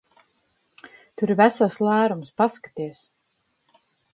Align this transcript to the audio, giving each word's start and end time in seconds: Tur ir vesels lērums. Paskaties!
Tur 1.19 1.33
ir 1.35 1.37
vesels 1.43 1.77
lērums. 1.89 2.33
Paskaties! 2.43 3.05